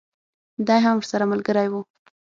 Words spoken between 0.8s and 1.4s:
هم ورسره